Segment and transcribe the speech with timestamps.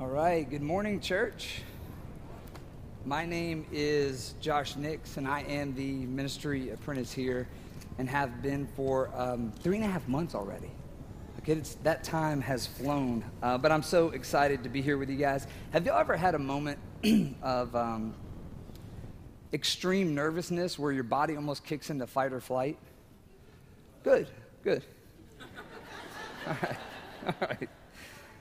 [0.00, 1.60] All right, good morning, church.
[3.04, 7.46] My name is Josh Nix, and I am the ministry apprentice here
[7.98, 10.70] and have been for um, three and a half months already.
[11.40, 15.18] Okay, that time has flown, uh, but I'm so excited to be here with you
[15.18, 15.46] guys.
[15.74, 16.78] Have y'all ever had a moment
[17.42, 18.14] of um,
[19.52, 22.78] extreme nervousness where your body almost kicks into fight or flight?
[24.02, 24.28] Good,
[24.64, 24.82] good.
[26.46, 26.76] All right,
[27.26, 27.68] all right.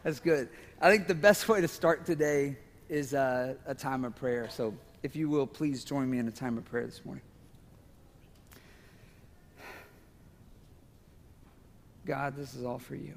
[0.10, 0.50] That's good.
[0.82, 2.58] I think the best way to start today
[2.90, 4.50] is uh, a time of prayer.
[4.50, 7.22] So, if you will, please join me in a time of prayer this morning.
[12.08, 13.14] God, this is all for you.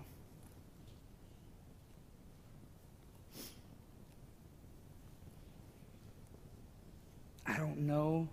[7.47, 8.29] I don't know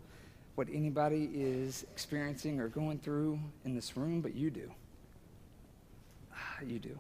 [0.55, 4.69] what anybody is experiencing or going through in this room, but you do.
[6.33, 6.99] Ah, you do.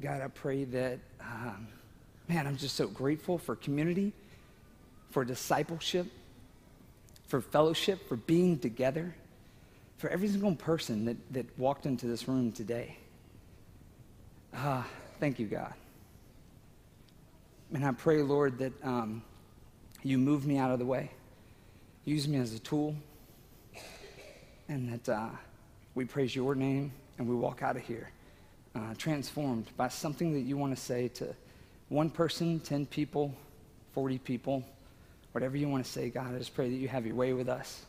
[0.00, 1.68] God, I pray that, um,
[2.28, 4.12] man, I'm just so grateful for community,
[5.10, 6.06] for discipleship,
[7.26, 9.14] for fellowship, for being together,
[9.96, 12.98] for every single person that, that walked into this room today.
[14.52, 14.86] Ah,
[15.20, 15.74] thank you, God.
[17.72, 19.22] And I pray, Lord, that um,
[20.02, 21.10] you move me out of the way,
[22.04, 22.94] use me as a tool,
[24.68, 25.28] and that uh,
[25.94, 28.10] we praise your name and we walk out of here
[28.74, 31.34] uh, transformed by something that you want to say to
[31.88, 33.34] one person, 10 people,
[33.92, 34.64] 40 people,
[35.32, 37.48] whatever you want to say, God, I just pray that you have your way with
[37.48, 37.84] us.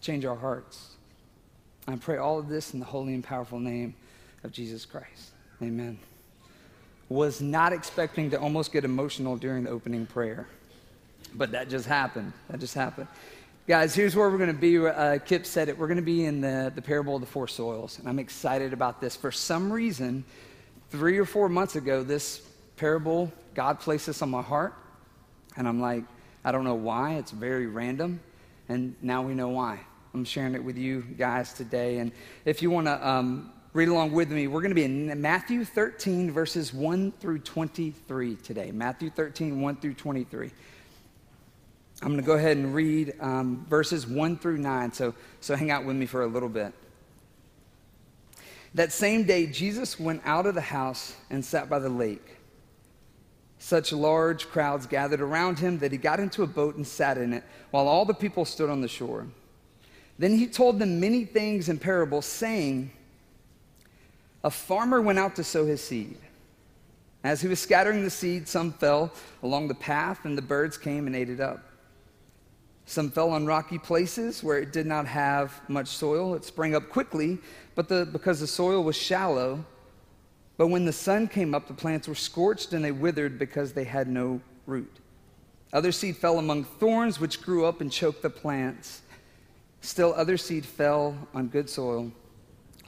[0.00, 0.96] Change our hearts.
[1.86, 3.94] I pray all of this in the holy and powerful name
[4.44, 5.32] of Jesus Christ.
[5.62, 5.98] Amen.
[7.08, 10.46] Was not expecting to almost get emotional during the opening prayer,
[11.34, 12.32] but that just happened.
[12.48, 13.08] That just happened.
[13.68, 14.76] Guys, here's where we're going to be.
[14.76, 15.78] Uh, Kip said it.
[15.78, 18.72] We're going to be in the, the parable of the four soils, and I'm excited
[18.72, 19.14] about this.
[19.14, 20.24] For some reason,
[20.90, 22.42] three or four months ago, this
[22.76, 24.74] parable, God placed this on my heart,
[25.56, 26.02] and I'm like,
[26.44, 27.14] I don't know why.
[27.14, 28.18] It's very random,
[28.68, 29.78] and now we know why.
[30.12, 31.98] I'm sharing it with you guys today.
[31.98, 32.10] And
[32.44, 35.64] if you want to um, read along with me, we're going to be in Matthew
[35.64, 38.72] 13, verses 1 through 23 today.
[38.72, 40.50] Matthew 13, 1 through 23.
[42.02, 45.70] I'm going to go ahead and read um, verses 1 through 9, so, so hang
[45.70, 46.72] out with me for a little bit.
[48.74, 52.38] That same day, Jesus went out of the house and sat by the lake.
[53.60, 57.32] Such large crowds gathered around him that he got into a boat and sat in
[57.32, 59.28] it, while all the people stood on the shore.
[60.18, 62.90] Then he told them many things in parables, saying,
[64.42, 66.16] A farmer went out to sow his seed.
[67.22, 69.12] As he was scattering the seed, some fell
[69.44, 71.62] along the path, and the birds came and ate it up.
[72.84, 76.34] Some fell on rocky places where it did not have much soil.
[76.34, 77.38] It sprang up quickly,
[77.74, 79.64] but the, because the soil was shallow.
[80.56, 83.84] But when the sun came up, the plants were scorched and they withered because they
[83.84, 84.98] had no root.
[85.72, 89.00] Other seed fell among thorns, which grew up and choked the plants.
[89.80, 92.12] Still, other seed fell on good soil,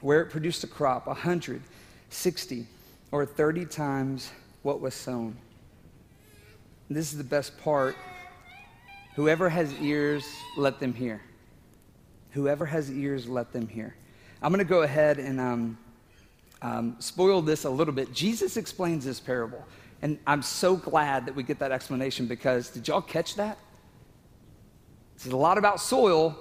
[0.00, 1.62] where it produced a crop a hundred,
[2.10, 2.66] sixty,
[3.10, 4.30] or thirty times
[4.62, 5.36] what was sown.
[6.90, 7.96] This is the best part
[9.14, 10.24] Whoever has ears,
[10.56, 11.22] let them hear.
[12.30, 13.94] Whoever has ears, let them hear.
[14.42, 15.78] I'm going to go ahead and um,
[16.62, 18.12] um, spoil this a little bit.
[18.12, 19.64] Jesus explains this parable.
[20.02, 23.56] And I'm so glad that we get that explanation because did y'all catch that?
[25.14, 26.36] It's a lot about soil,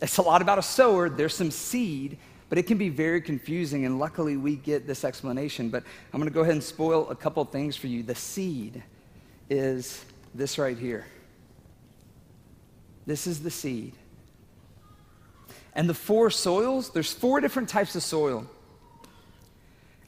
[0.00, 1.08] it's a lot about a sower.
[1.08, 2.18] There's some seed,
[2.48, 3.86] but it can be very confusing.
[3.86, 5.70] And luckily, we get this explanation.
[5.70, 8.02] But I'm going to go ahead and spoil a couple things for you.
[8.02, 8.82] The seed
[9.48, 11.06] is this right here.
[13.06, 13.94] This is the seed.
[15.74, 18.46] And the four soils, there's four different types of soil.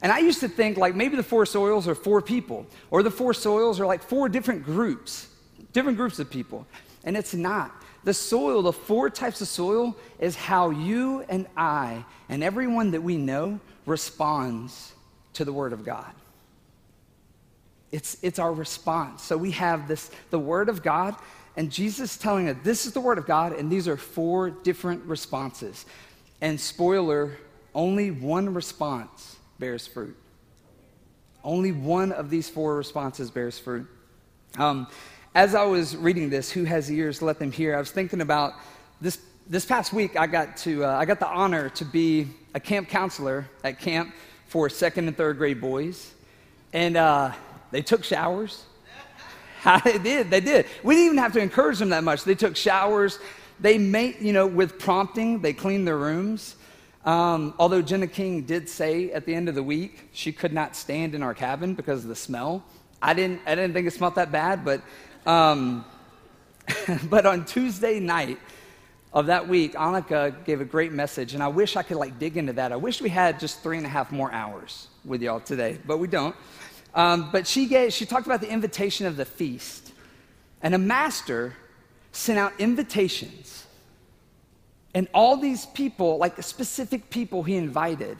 [0.02, 3.10] And I used to think like maybe the four soils are four people, or the
[3.10, 5.28] four soils are like four different groups,
[5.72, 6.66] different groups of people.
[7.04, 7.72] And it's not.
[8.04, 13.02] The soil, the four types of soil, is how you and I and everyone that
[13.02, 14.92] we know responds
[15.34, 16.12] to the Word of God.
[17.92, 19.22] It's, it's our response.
[19.22, 21.14] So we have this, the Word of God,
[21.56, 24.50] and Jesus is telling us this is the Word of God, and these are four
[24.50, 25.86] different responses.
[26.40, 27.38] And spoiler,
[27.74, 30.16] only one response bears fruit.
[31.44, 33.86] Only one of these four responses bears fruit.
[34.58, 34.88] Um,
[35.34, 37.76] as I was reading this, who has ears, let them hear.
[37.76, 38.54] I was thinking about
[39.00, 39.18] this.
[39.46, 42.88] This past week, I got to uh, I got the honor to be a camp
[42.88, 44.14] counselor at camp
[44.46, 46.14] for second and third grade boys,
[46.72, 47.32] and uh,
[47.70, 48.64] they took showers
[49.84, 50.30] they did.
[50.30, 50.66] They did.
[50.82, 52.24] We didn't even have to encourage them that much.
[52.24, 53.18] They took showers.
[53.60, 56.56] They made, you know, with prompting, they cleaned their rooms.
[57.04, 60.74] Um, although Jenna King did say at the end of the week she could not
[60.74, 62.64] stand in our cabin because of the smell.
[63.02, 64.80] I didn't, I didn't think it smelled that bad, but,
[65.26, 65.84] um,
[67.10, 68.38] but on Tuesday night
[69.12, 72.36] of that week, Annika gave a great message, and I wish I could like dig
[72.36, 72.72] into that.
[72.72, 75.98] I wish we had just three and a half more hours with y'all today, but
[75.98, 76.34] we don't.
[76.94, 79.92] Um, but she gave, she talked about the invitation of the feast,
[80.62, 81.54] and a master
[82.12, 83.66] sent out invitations.
[84.94, 88.16] And all these people, like specific people he invited,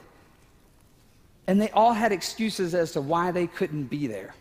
[1.47, 4.35] and they all had excuses as to why they couldn't be there,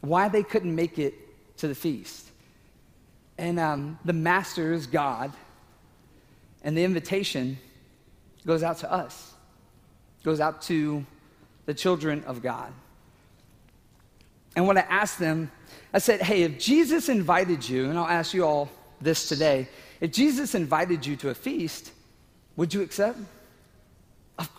[0.00, 1.12] why they couldn't make it
[1.58, 2.30] to the feast.
[3.36, 5.32] And um, the master is God,
[6.62, 7.58] and the invitation
[8.46, 9.34] goes out to us,
[10.22, 11.04] goes out to
[11.66, 12.72] the children of God.
[14.56, 15.50] And when I asked them,
[15.92, 18.70] I said, hey, if Jesus invited you, and I'll ask you all
[19.00, 19.68] this today,
[20.00, 21.92] if Jesus invited you to a feast,
[22.56, 23.18] would you accept?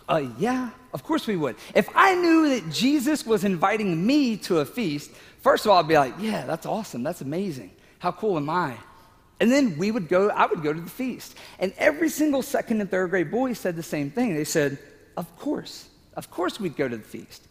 [0.08, 1.56] Uh, yeah, of course we would.
[1.74, 5.10] If I knew that Jesus was inviting me to a feast,
[5.40, 7.02] first of all, I'd be like, yeah, that's awesome.
[7.02, 7.70] That's amazing.
[7.98, 8.76] How cool am I?
[9.40, 11.36] And then we would go, I would go to the feast.
[11.58, 14.34] And every single second and third grade boy said the same thing.
[14.34, 14.78] They said,
[15.16, 17.45] of course, of course we'd go to the feast.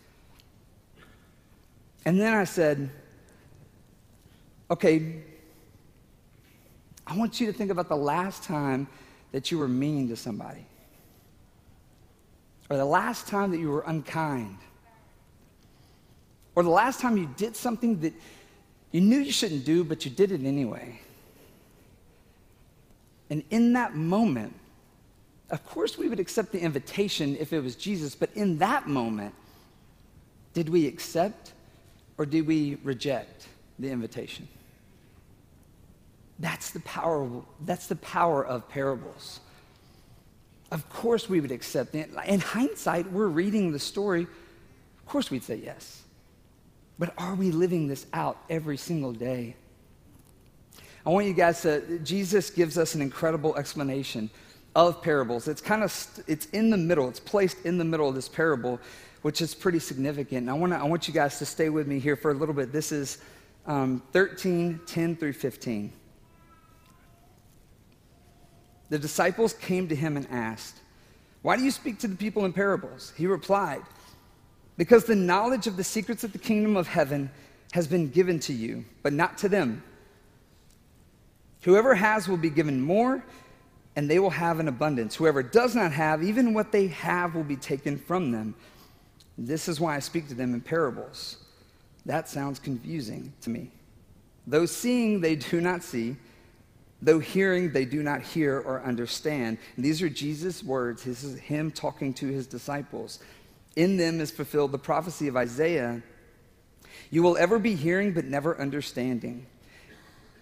[2.05, 2.89] And then I said,
[4.69, 5.23] okay,
[7.07, 8.87] I want you to think about the last time
[9.31, 10.65] that you were mean to somebody,
[12.69, 14.57] or the last time that you were unkind,
[16.55, 18.13] or the last time you did something that
[18.91, 20.99] you knew you shouldn't do, but you did it anyway.
[23.29, 24.53] And in that moment,
[25.49, 29.33] of course, we would accept the invitation if it was Jesus, but in that moment,
[30.53, 31.51] did we accept
[32.17, 33.47] or do we reject
[33.79, 34.47] the invitation?
[36.39, 37.29] That's the power,
[37.61, 39.39] that's the power of parables.
[40.71, 42.09] Of course, we would accept it.
[42.25, 44.23] In hindsight, we're reading the story.
[44.23, 46.01] Of course, we'd say yes.
[46.97, 49.55] But are we living this out every single day?
[51.05, 54.29] I want you guys to, Jesus gives us an incredible explanation
[54.75, 55.47] of parables.
[55.47, 58.79] It's kind of, it's in the middle, it's placed in the middle of this parable,
[59.25, 60.41] which is pretty significant.
[60.41, 62.53] And I, wanna, I want you guys to stay with me here for a little
[62.53, 62.71] bit.
[62.71, 63.17] This is
[63.65, 65.91] um, 13, 10 through 15.
[68.89, 70.75] The disciples came to him and asked,
[71.41, 73.13] Why do you speak to the people in parables?
[73.17, 73.81] He replied,
[74.77, 77.31] Because the knowledge of the secrets of the kingdom of heaven
[77.71, 79.81] has been given to you, but not to them.
[81.63, 83.25] Whoever has will be given more,
[83.95, 85.15] and they will have an abundance.
[85.15, 88.53] Whoever does not have, even what they have will be taken from them.
[89.37, 91.37] This is why I speak to them in parables.
[92.05, 93.71] That sounds confusing to me.
[94.47, 96.15] Though seeing, they do not see
[97.01, 99.57] Though hearing, they do not hear or understand.
[99.75, 101.03] And these are Jesus' words.
[101.03, 103.19] This is him talking to his disciples.
[103.75, 106.01] In them is fulfilled the prophecy of Isaiah
[107.11, 109.45] You will ever be hearing, but never understanding.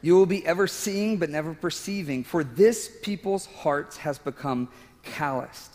[0.01, 2.23] You will be ever seeing, but never perceiving.
[2.23, 4.69] For this people's hearts has become
[5.01, 5.73] calloused.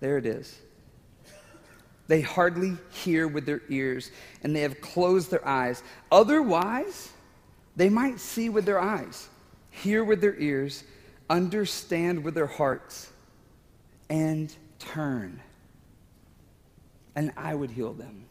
[0.00, 0.56] There it is.
[2.08, 4.10] They hardly hear with their ears,
[4.42, 5.82] and they have closed their eyes.
[6.10, 7.12] Otherwise,
[7.76, 9.28] they might see with their eyes
[9.82, 10.84] hear with their ears,
[11.30, 13.10] understand with their hearts,
[14.10, 15.40] and turn.
[17.14, 18.24] And I would heal them.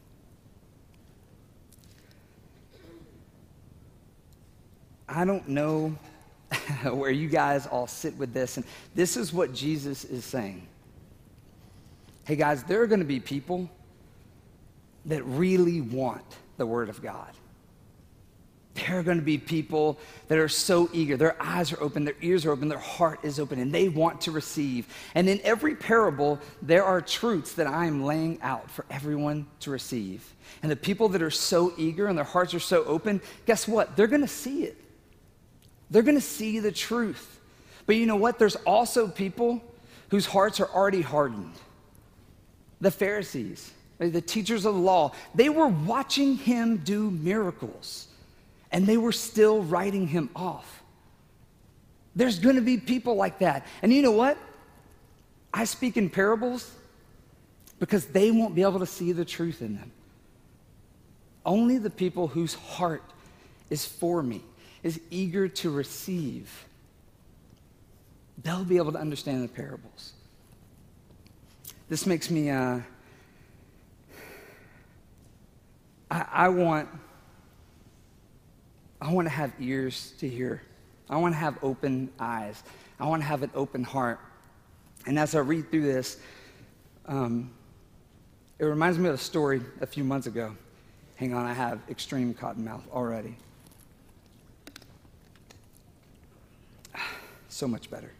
[5.08, 5.96] I don't know
[6.92, 10.67] where you guys all sit with this, and this is what Jesus is saying.
[12.28, 13.70] Hey, guys, there are going to be people
[15.06, 16.26] that really want
[16.58, 17.30] the Word of God.
[18.74, 21.16] There are going to be people that are so eager.
[21.16, 24.20] Their eyes are open, their ears are open, their heart is open, and they want
[24.20, 24.94] to receive.
[25.14, 29.70] And in every parable, there are truths that I am laying out for everyone to
[29.70, 30.34] receive.
[30.62, 33.96] And the people that are so eager and their hearts are so open, guess what?
[33.96, 34.76] They're going to see it.
[35.90, 37.40] They're going to see the truth.
[37.86, 38.38] But you know what?
[38.38, 39.62] There's also people
[40.10, 41.54] whose hearts are already hardened.
[42.80, 48.08] The Pharisees, the teachers of the law, they were watching him do miracles
[48.70, 50.82] and they were still writing him off.
[52.14, 53.66] There's going to be people like that.
[53.82, 54.38] And you know what?
[55.52, 56.70] I speak in parables
[57.78, 59.92] because they won't be able to see the truth in them.
[61.46, 63.02] Only the people whose heart
[63.70, 64.42] is for me,
[64.82, 66.66] is eager to receive,
[68.42, 70.12] they'll be able to understand the parables.
[71.88, 72.80] This makes me, uh,
[76.10, 76.88] I, I want
[79.00, 80.60] I want to have ears to hear.
[81.08, 82.62] I want to have open eyes.
[82.98, 84.18] I want to have an open heart.
[85.06, 86.18] And as I read through this,
[87.06, 87.50] Um,
[88.58, 90.54] it reminds me of a story a few months ago.
[91.16, 93.36] Hang on, I have extreme cotton mouth already.
[97.48, 98.12] So much better.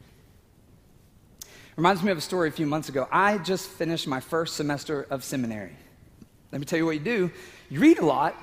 [1.78, 3.06] Reminds me of a story a few months ago.
[3.08, 5.76] I just finished my first semester of seminary.
[6.50, 7.30] Let me tell you what you do
[7.70, 8.34] you read a lot,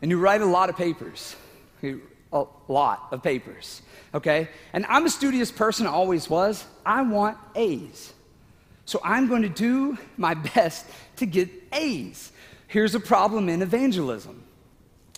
[0.00, 1.36] and you write a lot of papers.
[2.32, 3.82] A lot of papers,
[4.14, 4.48] okay?
[4.72, 6.64] And I'm a studious person, I always was.
[6.86, 8.14] I want A's.
[8.86, 10.86] So I'm going to do my best
[11.16, 12.32] to get A's.
[12.68, 14.44] Here's a problem in evangelism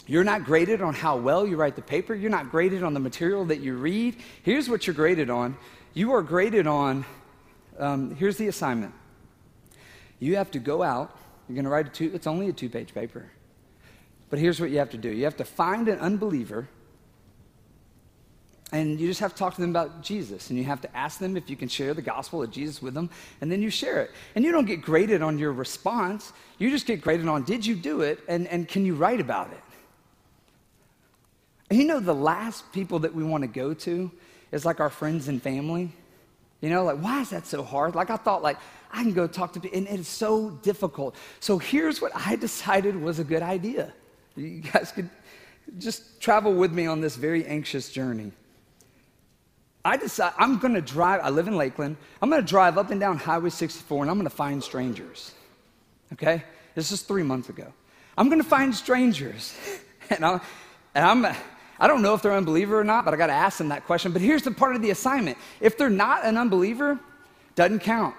[0.08, 3.00] you're not graded on how well you write the paper, you're not graded on the
[3.00, 4.16] material that you read.
[4.42, 5.56] Here's what you're graded on
[5.94, 7.04] you are graded on,
[7.78, 8.94] um, here's the assignment.
[10.18, 11.16] You have to go out,
[11.48, 13.30] you're going to write a two, it's only a two page paper.
[14.28, 16.68] But here's what you have to do you have to find an unbeliever,
[18.72, 20.50] and you just have to talk to them about Jesus.
[20.50, 22.94] And you have to ask them if you can share the gospel of Jesus with
[22.94, 24.12] them, and then you share it.
[24.36, 27.74] And you don't get graded on your response, you just get graded on did you
[27.74, 29.62] do it, and, and can you write about it?
[31.68, 34.10] And you know, the last people that we want to go to
[34.52, 35.92] is like our friends and family.
[36.60, 37.94] You know, like, why is that so hard?
[37.94, 38.58] Like, I thought, like,
[38.92, 41.16] I can go talk to people, and it's so difficult.
[41.40, 43.92] So here's what I decided was a good idea.
[44.36, 45.08] You guys could
[45.78, 48.32] just travel with me on this very anxious journey.
[49.84, 51.20] I decide I'm going to drive.
[51.22, 51.96] I live in Lakeland.
[52.20, 55.32] I'm going to drive up and down Highway 64, and I'm going to find strangers.
[56.12, 56.42] Okay,
[56.74, 57.72] this is three months ago.
[58.18, 59.56] I'm going to find strangers,
[60.10, 60.40] and, I,
[60.94, 61.36] and I'm
[61.80, 63.86] I don't know if they're unbeliever or not, but I got to ask them that
[63.86, 64.12] question.
[64.12, 67.00] But here's the part of the assignment if they're not an unbeliever,
[67.54, 68.14] doesn't count.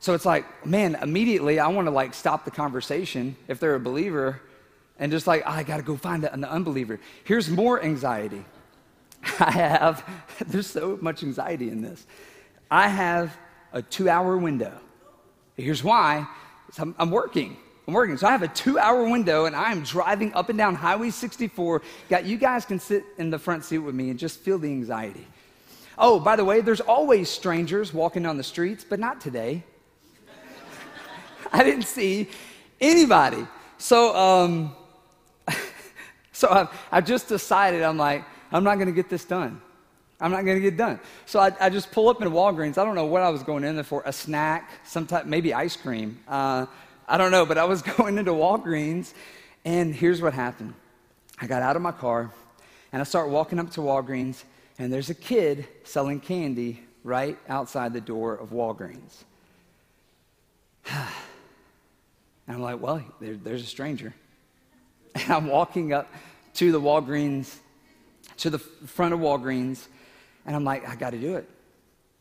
[0.00, 3.80] So it's like, man, immediately I want to like stop the conversation if they're a
[3.80, 4.40] believer
[4.98, 6.98] and just like, oh, I got to go find an unbeliever.
[7.24, 8.44] Here's more anxiety.
[9.38, 10.04] I have,
[10.46, 12.06] there's so much anxiety in this.
[12.70, 13.36] I have
[13.72, 14.72] a two hour window.
[15.56, 16.26] Here's why
[16.78, 17.56] I'm, I'm working.
[17.86, 18.16] I'm working.
[18.16, 21.82] So I have a two hour window and I'm driving up and down Highway 64.
[22.08, 24.68] Got you guys can sit in the front seat with me and just feel the
[24.68, 25.26] anxiety.
[25.98, 29.62] Oh, by the way, there's always strangers walking down the streets, but not today.
[31.52, 32.28] I didn't see
[32.80, 33.46] anybody.
[33.78, 34.76] So, um,
[36.32, 39.60] so I, I just decided, I'm like, I'm not going to get this done.
[40.20, 41.00] I'm not going to get done.
[41.26, 42.78] So I, I, just pull up in Walgreens.
[42.78, 45.52] I don't know what I was going in there for a snack, some type, maybe
[45.52, 46.20] ice cream.
[46.28, 46.66] Uh,
[47.08, 49.12] I don't know, but I was going into Walgreens,
[49.64, 50.74] and here's what happened.
[51.40, 52.30] I got out of my car,
[52.92, 54.44] and I start walking up to Walgreens,
[54.78, 59.24] and there's a kid selling candy right outside the door of Walgreens.
[60.90, 61.06] and
[62.48, 64.14] I'm like, well, there, there's a stranger.
[65.14, 66.10] And I'm walking up
[66.54, 67.56] to the Walgreens,
[68.38, 69.86] to the front of Walgreens,
[70.46, 71.46] and I'm like, I got to do it.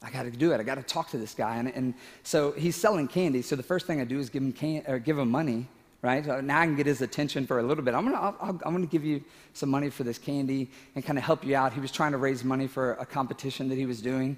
[0.04, 0.60] I got to do it.
[0.60, 1.58] I got to talk to this guy.
[1.58, 1.94] And, and,
[2.24, 3.42] so he's selling candy.
[3.42, 5.68] So the first thing I do is give him, can, or give him money,
[6.02, 6.26] right?
[6.26, 7.94] So now I can get his attention for a little bit.
[7.94, 11.24] I'm going to I'm gonna give you some money for this candy and kind of
[11.24, 11.74] help you out.
[11.74, 14.38] He was trying to raise money for a competition that he was doing.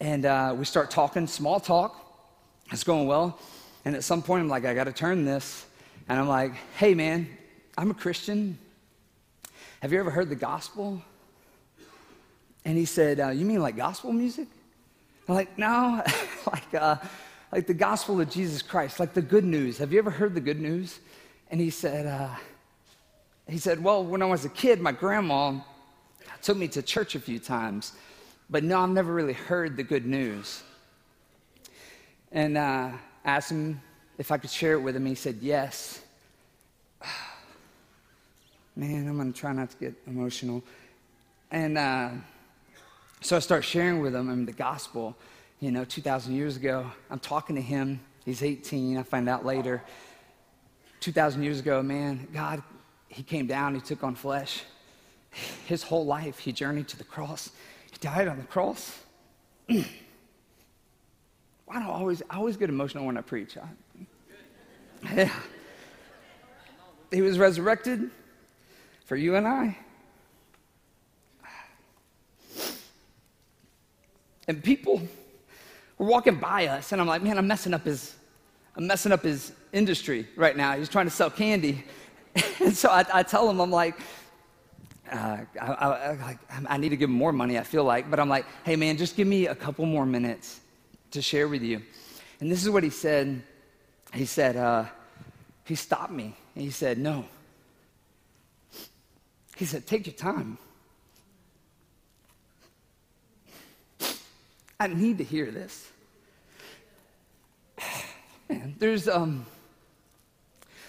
[0.00, 2.04] And uh, we start talking, small talk.
[2.70, 3.38] It's going well.
[3.86, 5.64] And at some point, I'm like, I got to turn this.
[6.08, 7.28] And I'm like, hey, man,
[7.78, 8.58] I'm a Christian.
[9.80, 11.02] Have you ever heard the gospel?
[12.64, 14.48] And he said, uh, You mean like gospel music?
[15.28, 16.02] Like, no,
[16.46, 16.96] like, uh,
[17.52, 19.76] like the gospel of Jesus Christ, like the good news.
[19.78, 21.00] Have you ever heard the good news?
[21.50, 22.34] And he said, uh,
[23.46, 25.60] he said, well, when I was a kid, my grandma
[26.40, 27.92] took me to church a few times,
[28.48, 30.62] but no, I've never really heard the good news.
[32.32, 32.90] And uh,
[33.24, 33.80] asked him
[34.16, 35.04] if I could share it with him.
[35.04, 36.00] He said, yes.
[38.76, 40.62] Man, I'm going to try not to get emotional.
[41.50, 42.10] And, uh,
[43.20, 45.16] so I start sharing with him the gospel.
[45.60, 48.00] You know, 2,000 years ago, I'm talking to him.
[48.24, 48.96] He's 18.
[48.96, 49.82] I find out later.
[51.00, 52.62] 2,000 years ago, man, God,
[53.08, 54.62] he came down, he took on flesh.
[55.66, 57.50] His whole life, he journeyed to the cross.
[57.90, 58.98] He died on the cross.
[59.66, 59.84] Why
[61.74, 63.56] do I always, I always get emotional when I preach?
[63.58, 63.68] I,
[65.14, 65.32] yeah.
[67.10, 68.10] He was resurrected
[69.04, 69.76] for you and I.
[74.48, 75.02] And people
[75.98, 78.14] were walking by us, and I'm like, man, I'm messing up his,
[78.74, 80.76] I'm messing up his industry right now.
[80.76, 81.84] He's trying to sell candy.
[82.60, 83.94] and so I, I tell him, I'm like,
[85.12, 88.10] uh, I, I, I, need to give him more money, I feel like.
[88.10, 90.60] But I'm like, hey, man, just give me a couple more minutes
[91.12, 91.82] to share with you.
[92.40, 93.42] And this is what he said.
[94.12, 94.84] He said, uh,
[95.64, 96.36] he stopped me.
[96.54, 97.24] And he said, no.
[99.56, 100.58] He said, take your time.
[104.80, 105.90] I need to hear this.
[108.48, 109.44] Man, there's um,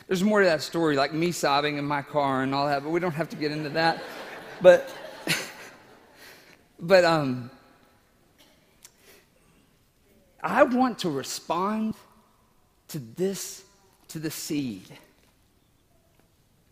[0.07, 2.89] there's more to that story, like me sobbing in my car and all that, but
[2.89, 4.01] we don't have to get into that.
[4.61, 4.93] but
[6.79, 7.51] but um,
[10.41, 11.95] I want to respond
[12.89, 13.63] to this
[14.09, 14.87] to the seed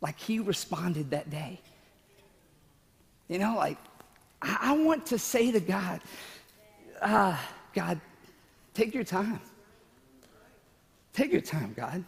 [0.01, 1.59] like he responded that day.
[3.27, 3.77] You know, like
[4.41, 6.01] I, I want to say to God,
[7.01, 7.37] uh,
[7.73, 7.99] God,
[8.73, 9.39] take your time.
[11.13, 12.03] Take your time, God.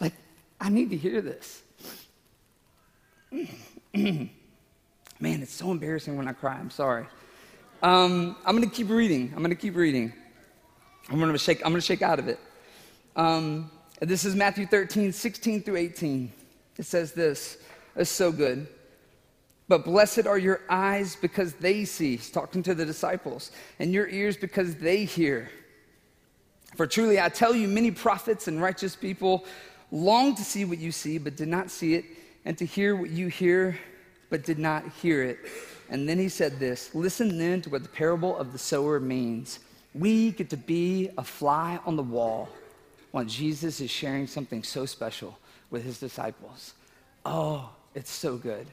[0.00, 0.14] Like,
[0.60, 1.62] I need to hear this.
[3.92, 4.30] Man,
[5.20, 6.54] it's so embarrassing when I cry.
[6.54, 7.06] I'm sorry.
[7.82, 9.32] Um, I'm going to keep reading.
[9.34, 10.12] I'm going to keep reading.
[11.08, 12.38] I'm going to shake, I'm going to shake out of it.
[13.16, 13.70] Um,
[14.00, 16.32] this is Matthew 13, 16 through 18.
[16.78, 17.58] It says this.
[17.96, 18.66] It's so good.
[19.70, 22.16] But blessed are your eyes because they see.
[22.16, 23.52] He's talking to the disciples.
[23.78, 25.48] And your ears because they hear.
[26.74, 29.44] For truly I tell you, many prophets and righteous people
[29.92, 32.04] long to see what you see, but did not see it,
[32.44, 33.78] and to hear what you hear,
[34.28, 35.38] but did not hear it.
[35.88, 39.60] And then he said this Listen then to what the parable of the sower means.
[39.94, 42.48] We get to be a fly on the wall
[43.12, 45.38] while Jesus is sharing something so special
[45.70, 46.74] with his disciples.
[47.24, 48.66] Oh, it's so good.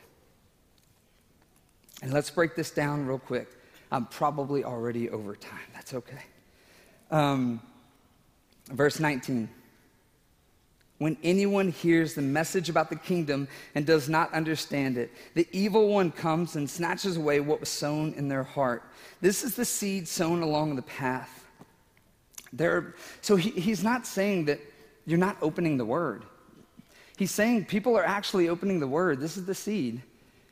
[2.01, 3.49] And let's break this down real quick.
[3.91, 5.59] I'm probably already over time.
[5.73, 6.23] That's okay.
[7.09, 7.61] Um,
[8.71, 9.49] verse 19.
[10.99, 15.89] When anyone hears the message about the kingdom and does not understand it, the evil
[15.89, 18.83] one comes and snatches away what was sown in their heart.
[19.21, 21.45] This is the seed sown along the path.
[22.51, 24.59] There, so he, he's not saying that
[25.05, 26.23] you're not opening the word.
[27.15, 29.19] He's saying people are actually opening the word.
[29.19, 30.01] This is the seed.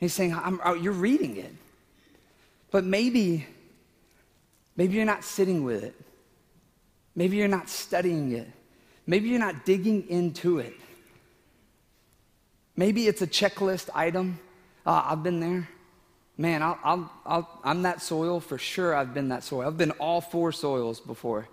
[0.00, 1.52] He's saying, oh, You're reading it.
[2.70, 3.46] But maybe,
[4.76, 5.94] maybe you're not sitting with it.
[7.14, 8.48] Maybe you're not studying it.
[9.06, 10.74] Maybe you're not digging into it.
[12.76, 14.38] Maybe it's a checklist item.
[14.84, 15.68] Uh, I've been there.
[16.36, 16.78] Man, I'll,
[17.24, 18.94] I'll, i am that soil for sure.
[18.94, 19.66] I've been that soil.
[19.66, 21.48] I've been all four soils before.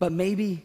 [0.00, 0.64] But maybe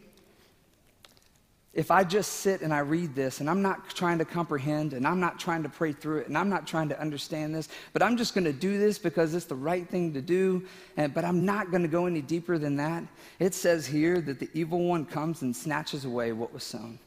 [1.74, 5.08] if I just sit and I read this and I'm not trying to comprehend and
[5.08, 8.04] I'm not trying to pray through it and I'm not trying to understand this, but
[8.04, 10.66] I'm just going to do this because it's the right thing to do,
[10.98, 13.04] and, but I'm not going to go any deeper than that,
[13.40, 17.00] it says here that the evil one comes and snatches away what was sown.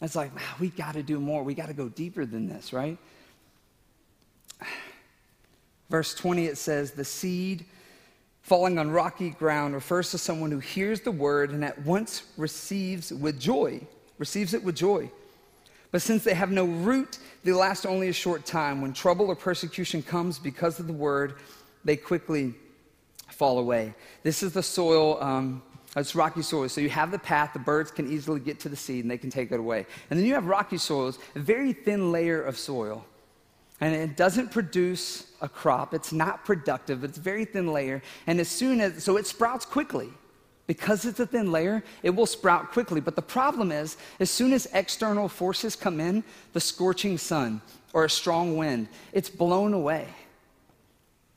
[0.00, 1.42] It's like, wow, we got to do more.
[1.42, 2.96] We got to go deeper than this, right?
[5.90, 7.66] Verse 20, it says, The seed
[8.48, 13.12] Falling on rocky ground refers to someone who hears the word and at once receives
[13.12, 13.78] with joy,
[14.16, 15.10] receives it with joy.
[15.90, 18.80] But since they have no root, they last only a short time.
[18.80, 21.34] When trouble or persecution comes because of the word,
[21.84, 22.54] they quickly
[23.28, 23.92] fall away.
[24.22, 25.62] This is the soil, um,
[25.94, 26.70] it's rocky soil.
[26.70, 29.18] So you have the path, the birds can easily get to the seed and they
[29.18, 29.84] can take it away.
[30.08, 33.04] And then you have rocky soils, a very thin layer of soil
[33.80, 35.94] and it doesn't produce a crop.
[35.94, 37.04] It's not productive.
[37.04, 38.02] It's very thin layer.
[38.26, 40.08] And as soon as, so it sprouts quickly.
[40.66, 43.00] Because it's a thin layer, it will sprout quickly.
[43.00, 47.62] But the problem is, as soon as external forces come in, the scorching sun
[47.94, 50.08] or a strong wind, it's blown away.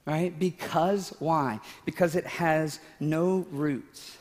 [0.06, 0.38] Right?
[0.38, 1.62] Because why?
[1.86, 4.18] Because it has no roots.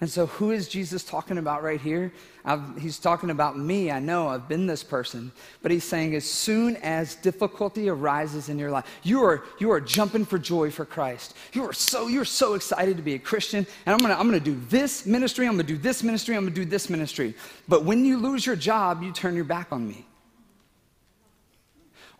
[0.00, 2.12] And so, who is Jesus talking about right here?
[2.44, 3.90] I've, he's talking about me.
[3.90, 5.32] I know I've been this person.
[5.60, 9.80] But he's saying, as soon as difficulty arises in your life, you are, you are
[9.80, 11.34] jumping for joy for Christ.
[11.52, 13.66] You are so, you're so excited to be a Christian.
[13.86, 15.48] And I'm going to I'm going to do this ministry.
[15.48, 16.36] I'm going to do this ministry.
[16.36, 17.34] I'm going to do this ministry.
[17.66, 20.06] But when you lose your job, you turn your back on me.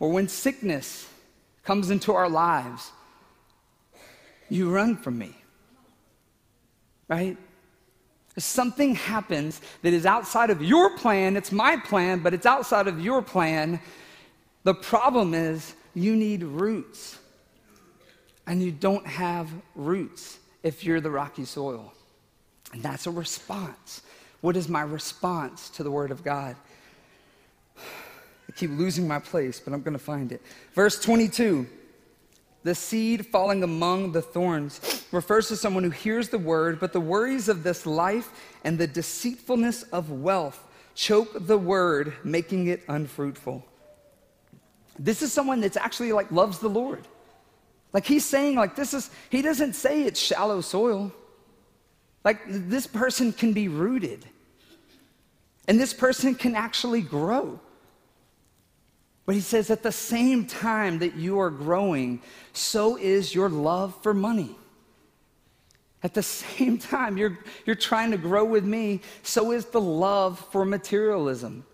[0.01, 1.09] Or when sickness
[1.63, 2.91] comes into our lives,
[4.49, 5.37] you run from me.
[7.07, 7.37] Right?
[8.43, 13.01] Something happens that is outside of your plan, it's my plan, but it's outside of
[13.01, 13.81] your plan,
[14.65, 17.19] the problem is you need roots.
[18.47, 21.93] And you don't have roots if you're the rocky soil.
[22.73, 24.03] And that's a response.
[24.41, 26.57] What is my response to the Word of God?
[27.77, 30.41] I keep losing my place, but I'm going to find it.
[30.75, 31.67] Verse 22
[32.63, 37.01] the seed falling among the thorns refers to someone who hears the word, but the
[37.01, 38.31] worries of this life
[38.65, 43.65] and the deceitfulness of wealth choke the word, making it unfruitful.
[44.99, 47.07] This is someone that's actually like loves the Lord.
[47.93, 51.13] Like he's saying, like, this is, he doesn't say it's shallow soil.
[52.25, 54.27] Like, this person can be rooted,
[55.67, 57.61] and this person can actually grow.
[59.29, 62.23] But he says, at the same time that you are growing,
[62.55, 64.57] so is your love for money.
[66.03, 70.39] At the same time, you're, you're trying to grow with me, so is the love
[70.51, 71.67] for materialism.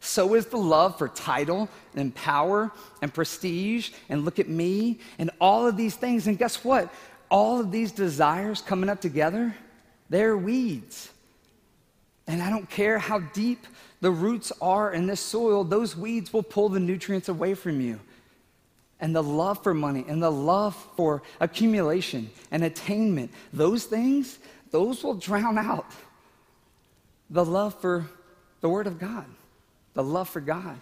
[0.00, 5.30] So is the love for title and power and prestige and look at me and
[5.40, 6.26] all of these things.
[6.26, 6.92] And guess what?
[7.30, 9.56] All of these desires coming up together,
[10.10, 11.10] they're weeds.
[12.26, 13.66] And I don't care how deep
[14.00, 18.00] the roots are in this soil, those weeds will pull the nutrients away from you
[19.02, 24.38] and the love for money and the love for accumulation and attainment, those things,
[24.70, 25.86] those will drown out
[27.28, 28.06] the love for
[28.60, 29.24] the Word of God,
[29.94, 30.80] the love for God.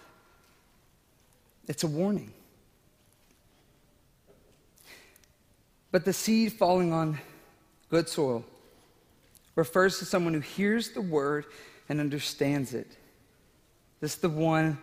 [1.67, 2.31] It's a warning.
[5.91, 7.19] But the seed falling on
[7.89, 8.45] good soil
[9.55, 11.45] refers to someone who hears the word
[11.89, 12.97] and understands it.
[13.99, 14.77] This is the one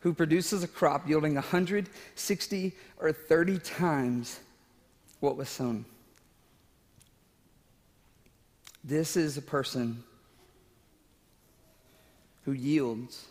[0.00, 4.40] who produces a crop yielding 160 or 30 times
[5.20, 5.84] what was sown.
[8.84, 10.02] This is a person
[12.44, 13.26] who yields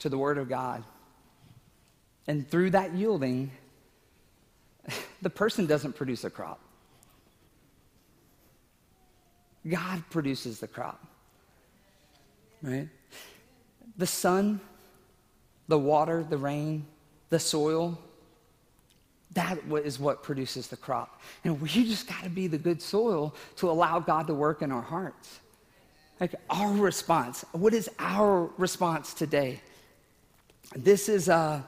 [0.00, 0.82] to the Word of God.
[2.26, 3.52] And through that yielding,
[5.22, 6.60] the person doesn't produce a crop.
[9.68, 11.04] God produces the crop.
[12.62, 12.88] Right?
[14.00, 14.60] the sun,
[15.68, 16.86] the water, the rain,
[17.28, 17.98] the soil,
[19.34, 21.20] that is what produces the crop.
[21.44, 24.72] And we just got to be the good soil to allow God to work in
[24.72, 25.40] our hearts.
[26.18, 27.44] Like our response.
[27.52, 29.60] What is our response today?
[30.74, 31.62] This is, uh,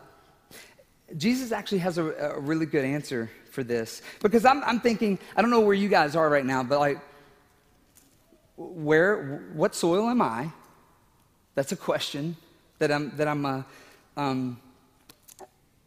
[1.17, 4.03] Jesus actually has a, a, really good answer for this.
[4.21, 6.99] Because I'm, I'm thinking, I don't know where you guys are right now, but like,
[8.57, 10.51] where, what soil am I?
[11.55, 12.37] That's a question
[12.79, 13.63] that I'm, that I'm uh,
[14.17, 14.61] um,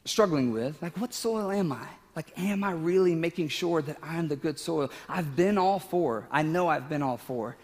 [0.06, 0.82] struggling with.
[0.82, 1.88] Like, what soil am I?
[2.16, 4.90] Like, am I really making sure that I'm the good soil?
[5.10, 6.28] I've been all for.
[6.32, 7.58] I know I've been all for.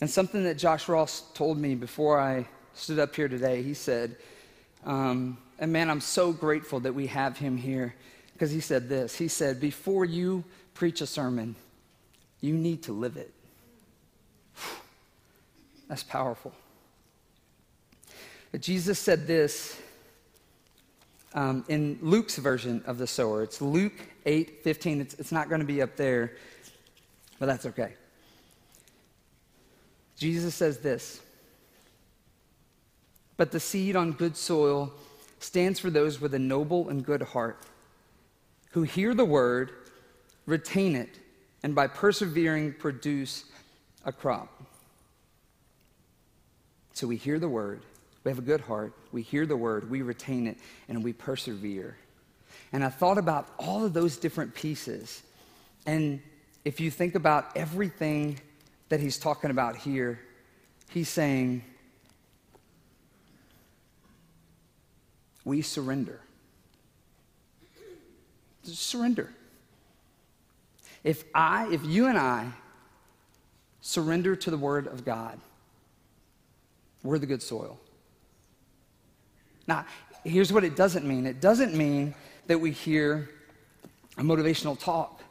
[0.00, 4.16] And something that Josh Ross told me before I stood up here today, he said,
[4.84, 7.94] um, and man, I'm so grateful that we have him here
[8.32, 9.16] because he said this.
[9.16, 11.54] He said, Before you preach a sermon,
[12.40, 13.32] you need to live it.
[15.88, 16.52] That's powerful.
[18.52, 19.80] But Jesus said this
[21.34, 23.42] um, in Luke's version of the sower.
[23.42, 25.00] It's Luke 8 15.
[25.00, 26.36] It's, it's not going to be up there,
[27.38, 27.94] but that's okay.
[30.16, 31.20] Jesus says this
[33.36, 34.92] But the seed on good soil
[35.40, 37.60] stands for those with a noble and good heart,
[38.70, 39.72] who hear the word,
[40.46, 41.18] retain it,
[41.62, 43.44] and by persevering produce
[44.04, 44.48] a crop.
[46.92, 47.82] So we hear the word,
[48.22, 50.56] we have a good heart, we hear the word, we retain it,
[50.88, 51.96] and we persevere.
[52.72, 55.22] And I thought about all of those different pieces.
[55.86, 56.22] And
[56.64, 58.38] if you think about everything
[58.88, 60.20] that he's talking about here,
[60.90, 61.62] he's saying,
[65.44, 66.20] we surrender.
[68.62, 69.30] Surrender.
[71.02, 72.50] If I, if you and I
[73.86, 75.38] surrender to the word of God,
[77.02, 77.78] we're the good soil.
[79.66, 79.84] Now,
[80.24, 82.14] here's what it doesn't mean it doesn't mean
[82.46, 83.28] that we hear
[84.16, 85.22] a motivational talk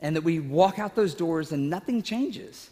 [0.00, 2.70] and that we walk out those doors and nothing changes.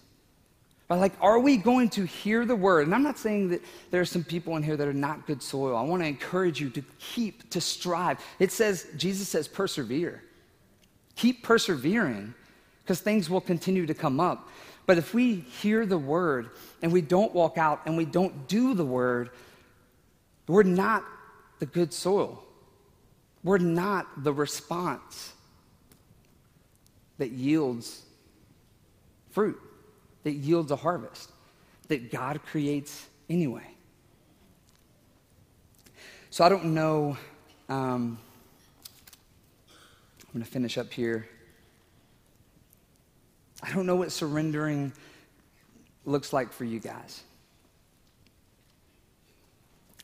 [0.88, 2.86] But like, are we going to hear the word?
[2.86, 3.60] And I'm not saying that
[3.90, 5.76] there are some people in here that are not good soil.
[5.76, 8.20] I want to encourage you to keep, to strive.
[8.38, 10.22] It says, Jesus says, persevere.
[11.16, 12.34] Keep persevering
[12.84, 14.48] because things will continue to come up.
[14.86, 16.50] But if we hear the word
[16.82, 19.30] and we don't walk out and we don't do the word,
[20.46, 21.02] we're not
[21.58, 22.44] the good soil.
[23.42, 25.32] We're not the response
[27.16, 28.02] that yields
[29.30, 29.58] fruit,
[30.24, 31.30] that yields a harvest,
[31.88, 33.66] that God creates anyway.
[36.30, 37.16] So I don't know.
[37.68, 38.18] Um,
[40.20, 41.28] I'm going to finish up here.
[43.64, 44.92] I don't know what surrendering
[46.04, 47.22] looks like for you guys.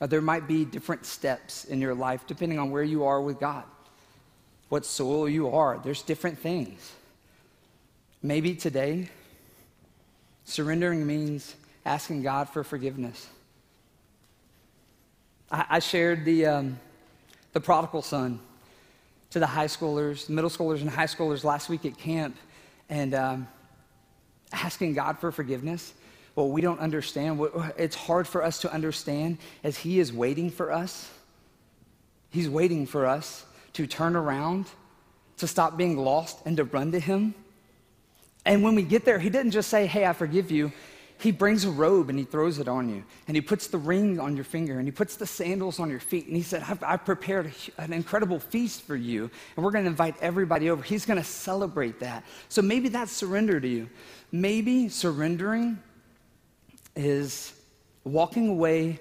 [0.00, 3.38] Uh, there might be different steps in your life depending on where you are with
[3.38, 3.64] God,
[4.70, 5.78] what soil you are.
[5.84, 6.92] There's different things.
[8.22, 9.10] Maybe today,
[10.46, 13.28] surrendering means asking God for forgiveness.
[15.50, 16.80] I, I shared the, um,
[17.52, 18.40] the prodigal son
[19.30, 22.36] to the high schoolers, middle schoolers, and high schoolers last week at camp
[22.90, 23.48] and um,
[24.52, 25.94] asking God for forgiveness.
[26.34, 27.40] Well, we don't understand.
[27.78, 31.10] It's hard for us to understand as He is waiting for us.
[32.30, 34.66] He's waiting for us to turn around,
[35.38, 37.34] to stop being lost and to run to Him.
[38.44, 40.72] And when we get there, He didn't just say, Hey, I forgive you.
[41.20, 43.04] He brings a robe and He throws it on you.
[43.28, 46.00] And He puts the ring on your finger and He puts the sandals on your
[46.00, 46.26] feet.
[46.26, 49.30] And He said, I've, I've prepared an incredible feast for you.
[49.54, 50.82] And we're going to invite everybody over.
[50.82, 52.24] He's going to celebrate that.
[52.48, 53.90] So maybe that's surrender to you.
[54.32, 55.78] Maybe surrendering
[56.96, 57.52] is
[58.04, 58.98] walking away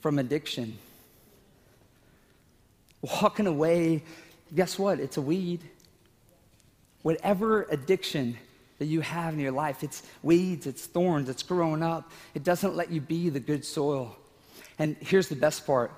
[0.00, 0.76] from addiction.
[3.00, 4.02] Walking away,
[4.54, 4.98] guess what?
[4.98, 5.60] It's a weed.
[7.02, 8.38] Whatever addiction
[8.84, 12.12] that you have in your life, it's weeds, it's thorns, it's growing up.
[12.34, 14.14] It doesn't let you be the good soil.
[14.78, 15.90] And here's the best part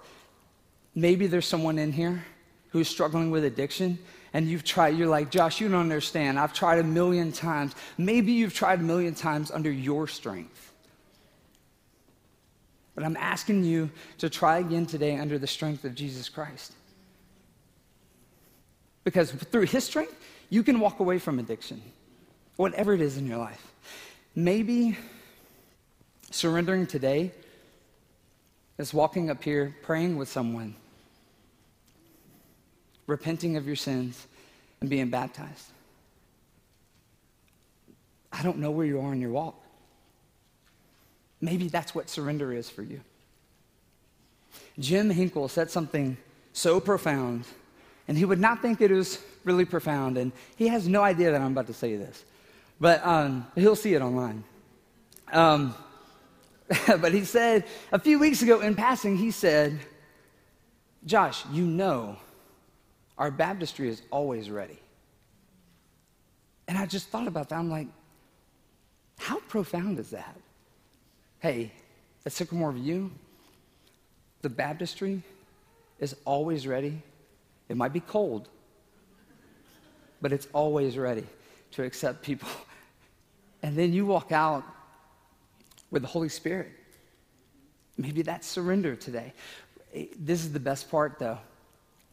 [0.94, 2.24] maybe there's someone in here
[2.68, 3.98] who's struggling with addiction
[4.32, 6.38] and you've tried, you're like, Josh, you don't understand.
[6.38, 7.74] I've tried a million times.
[7.98, 10.72] Maybe you've tried a million times under your strength.
[12.94, 16.72] But I'm asking you to try again today under the strength of Jesus Christ.
[19.02, 20.14] Because through his strength,
[20.50, 21.82] you can walk away from addiction,
[22.56, 23.72] whatever it is in your life.
[24.34, 24.96] Maybe
[26.30, 27.32] surrendering today
[28.78, 30.74] is walking up here praying with someone,
[33.06, 34.26] repenting of your sins,
[34.80, 35.70] and being baptized.
[38.32, 39.58] I don't know where you are in your walk.
[41.40, 43.00] Maybe that's what surrender is for you.
[44.78, 46.18] Jim Hinkle said something
[46.52, 47.44] so profound,
[48.08, 51.40] and he would not think it was really profound, and he has no idea that
[51.40, 52.24] I'm about to say this,
[52.80, 54.44] but um, he'll see it online.
[55.32, 55.74] Um,
[56.86, 59.78] but he said, a few weeks ago in passing, he said,
[61.04, 62.16] Josh, you know
[63.18, 64.78] our baptistry is always ready.
[66.68, 67.58] And I just thought about that.
[67.58, 67.88] I'm like,
[69.18, 70.36] how profound is that?
[71.38, 71.72] Hey,
[72.24, 73.10] at Sycamore View,
[74.42, 75.22] the baptistry
[75.98, 77.00] is always ready.
[77.68, 78.48] It might be cold,
[80.20, 81.26] but it's always ready
[81.72, 82.48] to accept people.
[83.62, 84.62] And then you walk out
[85.90, 86.70] with the Holy Spirit.
[87.96, 89.32] Maybe that's surrender today.
[89.94, 91.38] Eh, this is the best part, though.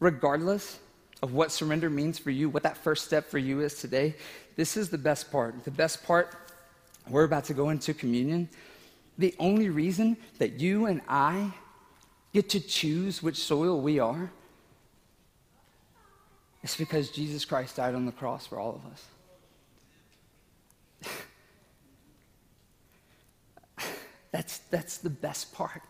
[0.00, 0.80] Regardless
[1.22, 4.16] of what surrender means for you, what that first step for you is today,
[4.56, 5.64] this is the best part.
[5.64, 6.34] The best part,
[7.08, 8.48] we're about to go into communion.
[9.18, 11.52] The only reason that you and I
[12.32, 14.30] get to choose which soil we are
[16.62, 19.04] is because Jesus Christ died on the cross for all of us.
[24.34, 25.80] That's, that's the best part.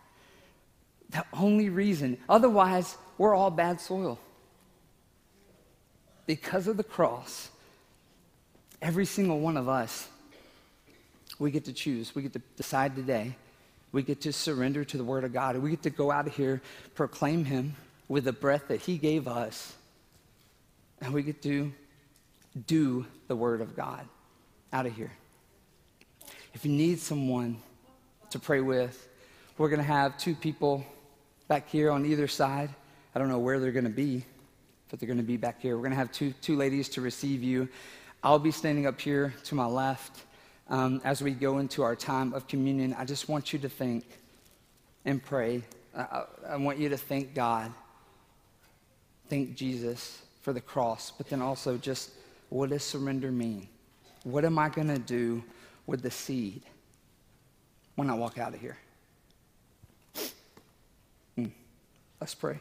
[1.09, 2.19] The only reason.
[2.29, 4.19] Otherwise, we're all bad soil.
[6.27, 7.49] Because of the cross,
[8.83, 10.07] every single one of us
[11.39, 12.13] we get to choose.
[12.13, 13.35] We get to decide today.
[13.91, 15.57] We get to surrender to the Word of God.
[15.57, 16.61] We get to go out of here,
[16.93, 17.75] proclaim Him
[18.07, 19.73] with the breath that He gave us.
[21.01, 21.73] And we get to
[22.67, 24.07] do the Word of God
[24.71, 25.13] out of here.
[26.53, 27.57] If you need someone
[28.35, 29.07] to pray with,
[29.57, 30.85] we're going to have two people
[31.47, 32.69] back here on either side.
[33.15, 34.25] I don't know where they're going to be,
[34.89, 35.77] but they're going to be back here.
[35.77, 37.69] We're going to have two, two ladies to receive you.
[38.23, 40.25] I'll be standing up here to my left
[40.67, 44.03] um, as we go into our time of communion, I just want you to think
[45.05, 45.61] and pray.
[45.95, 47.71] I, I want you to thank God,
[49.29, 52.11] thank Jesus for the cross, but then also just
[52.49, 53.69] what does surrender mean?
[54.23, 55.41] What am I going to do
[55.85, 56.63] with the seed
[57.95, 58.77] when I walk out of here?
[61.35, 61.47] Hmm.
[62.19, 62.59] Let's pray.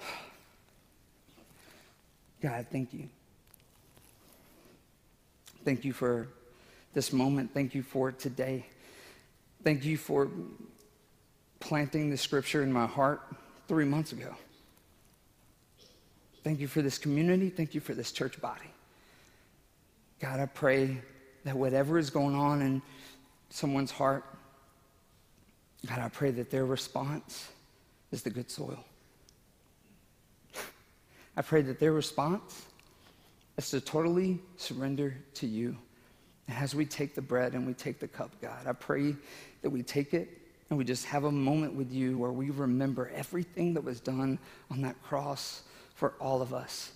[2.40, 3.08] God, thank you.
[5.64, 6.28] Thank you for
[6.94, 7.52] this moment.
[7.52, 8.66] Thank you for today.
[9.64, 10.30] Thank you for
[11.58, 13.20] planting the scripture in my heart
[13.66, 14.34] three months ago.
[16.44, 17.50] Thank you for this community.
[17.50, 18.70] Thank you for this church body.
[20.20, 20.98] God, I pray
[21.46, 22.82] that whatever is going on in
[23.50, 24.24] someone's heart,
[25.86, 27.48] God, I pray that their response
[28.10, 28.84] is the good soil.
[31.36, 32.66] I pray that their response
[33.56, 35.76] is to totally surrender to you.
[36.48, 39.14] As we take the bread and we take the cup, God, I pray
[39.62, 40.28] that we take it
[40.68, 44.38] and we just have a moment with you where we remember everything that was done
[44.70, 45.62] on that cross
[45.94, 46.92] for all of us.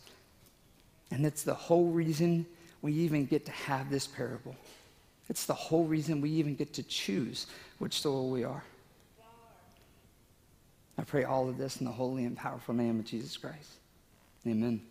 [1.12, 2.46] And it's the whole reason
[2.82, 4.56] we even get to have this parable.
[5.28, 7.46] It's the whole reason we even get to choose
[7.78, 8.64] which soil we are.
[10.98, 13.70] I pray all of this in the holy and powerful name of Jesus Christ.
[14.46, 14.82] Amen.